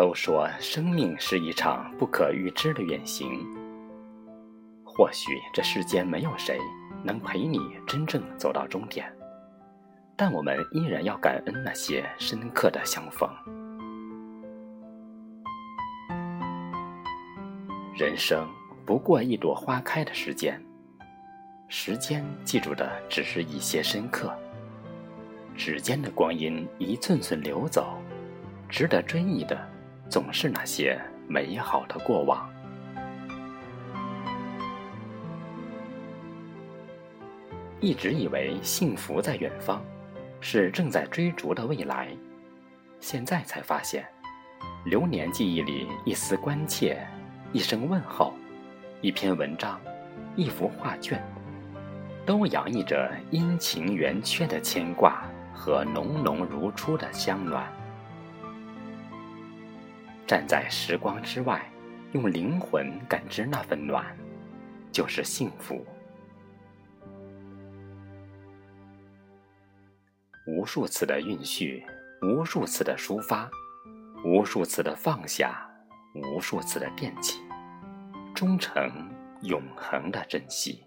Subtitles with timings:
[0.00, 3.28] 都说生命是一场不可预知的远行，
[4.82, 6.58] 或许这世间没有谁
[7.04, 9.12] 能陪你真正走到终点，
[10.16, 13.28] 但我们依然要感恩那些深刻的相逢。
[17.94, 18.48] 人生
[18.86, 20.58] 不过一朵花开的时间，
[21.68, 24.34] 时间记住的只是一些深刻。
[25.54, 28.00] 指尖的光阴一寸寸流走，
[28.66, 29.62] 值得追忆的
[30.10, 32.50] 总是那些美好的过往。
[37.78, 39.80] 一直以为幸福在远方，
[40.40, 42.08] 是正在追逐的未来，
[42.98, 44.04] 现在才发现，
[44.84, 47.06] 流年记忆里一丝关切。
[47.52, 48.34] 一声问候，
[49.00, 49.80] 一篇文章，
[50.36, 51.20] 一幅画卷，
[52.26, 55.22] 都洋溢着阴晴圆缺的牵挂
[55.54, 57.72] 和浓浓如初的香暖。
[60.30, 61.68] 站在时光之外，
[62.12, 64.16] 用灵魂感知那份暖，
[64.92, 65.84] 就是幸福。
[70.46, 71.84] 无数次的蕴蓄，
[72.22, 73.50] 无数次的抒发，
[74.24, 75.68] 无数次的放下。
[76.14, 77.40] 无数次的惦记，
[78.32, 78.88] 终成
[79.42, 80.84] 永恒的珍惜。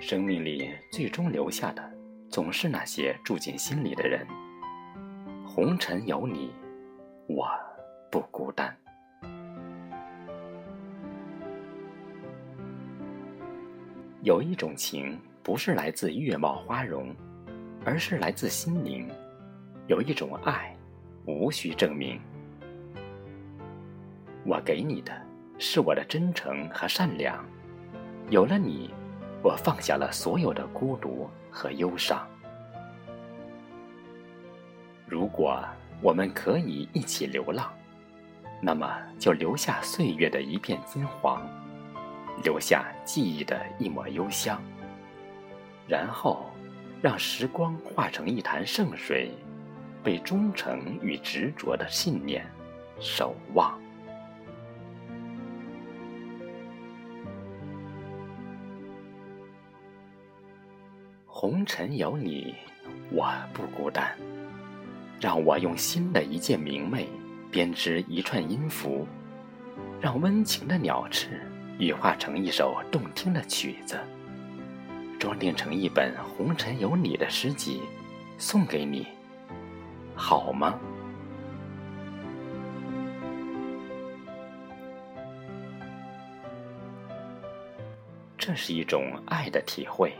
[0.00, 1.92] 生命里最终留下的，
[2.28, 4.26] 总是那些住进心里的人。
[5.46, 6.52] 红尘有你，
[7.34, 7.48] 我
[8.10, 8.76] 不孤单。
[14.20, 17.14] 有一种情，不是来自月貌花容，
[17.86, 19.08] 而是来自心灵；
[19.86, 20.76] 有一种爱，
[21.24, 22.20] 无需证明。
[24.44, 25.12] 我给你的，
[25.58, 27.42] 是我的真诚和善良。
[28.28, 28.92] 有了你，
[29.42, 32.28] 我放下了所有的孤独和忧伤。
[35.06, 35.64] 如果
[36.02, 37.72] 我们可以一起流浪，
[38.60, 41.48] 那么就留下岁月的一片金黄，
[42.42, 44.60] 留下记忆的一抹幽香。
[45.86, 46.50] 然后，
[47.00, 49.30] 让时光化成一潭圣水，
[50.02, 52.44] 被忠诚与执着的信念
[52.98, 53.80] 守望。
[61.26, 62.54] 红尘有你，
[63.10, 64.16] 我不孤单。
[65.22, 67.08] 让我用新的一件明媚
[67.48, 69.06] 编织一串音符，
[70.00, 71.40] 让温情的鸟翅
[71.78, 73.96] 羽化成一首动听的曲子，
[75.20, 77.82] 装订成一本《红尘有你》的诗集，
[78.36, 79.06] 送给你，
[80.16, 80.76] 好吗？
[88.36, 90.12] 这是一种爱的体会。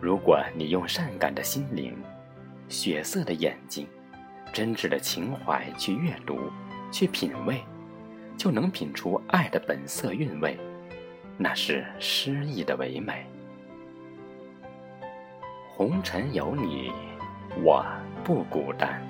[0.00, 1.94] 如果你用善感的心灵、
[2.70, 3.86] 血色的眼睛、
[4.54, 6.38] 真挚的情怀去阅读、
[6.92, 7.60] 去品味，
[8.36, 10.56] 就能品出爱的本色韵味，
[11.36, 13.26] 那是诗意的唯美。
[15.68, 16.92] 红尘有你，
[17.64, 17.84] 我
[18.22, 19.02] 不孤单。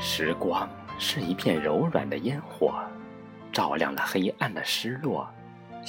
[0.00, 0.68] 时光。
[1.00, 2.74] 是一片柔软的烟火，
[3.52, 5.32] 照亮了黑暗的失落，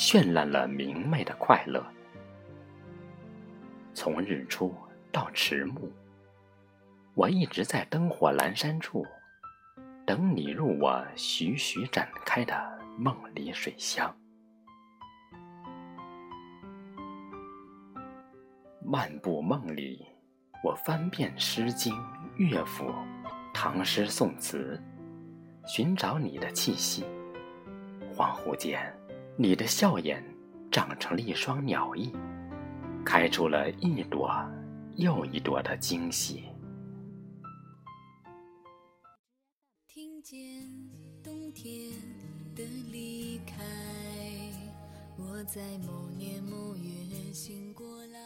[0.02, 1.86] 绚烂了明媚的快乐。
[3.94, 4.74] 从日出
[5.12, 5.92] 到迟暮，
[7.16, 9.06] 我一直在灯火阑珊处，
[10.08, 14.16] 等你入我徐徐展开的梦里水乡。
[18.82, 20.06] 漫步梦里，
[20.64, 21.94] 我翻遍《诗经》
[22.38, 22.86] 《乐府》
[23.54, 24.82] 《唐诗》《宋词》。
[25.68, 27.04] 寻找你的气息，
[28.16, 28.92] 恍惚间，
[29.42, 30.22] 你的笑颜
[30.70, 32.12] 长成了一双鸟翼，
[33.06, 34.30] 开出了一朵
[34.98, 36.44] 又一朵的惊喜。
[39.88, 40.38] 听见
[41.24, 41.90] 冬天
[42.54, 43.64] 的离开，
[45.18, 48.20] 我在某年某月醒过来，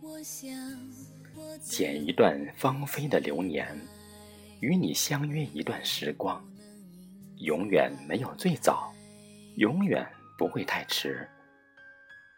[0.00, 0.48] 我想，
[1.60, 3.76] 剪一段芳菲的流年。
[4.60, 6.40] 与你相约一段时光，
[7.38, 8.92] 永远没有最早，
[9.60, 10.06] 永远
[10.38, 11.28] 不会太迟。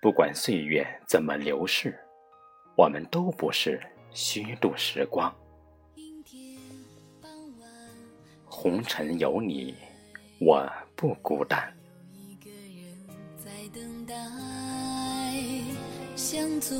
[0.00, 1.96] 不管岁月怎么流逝，
[2.76, 3.80] 我们都不是
[4.10, 5.32] 虚度时光。
[8.44, 9.76] 红尘有你，
[10.40, 11.72] 我不孤单。
[16.16, 16.76] 向左，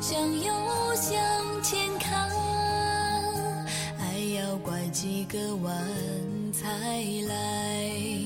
[0.00, 2.30] 向右，向前看。
[4.64, 6.66] 拐几个弯才
[7.28, 8.25] 来？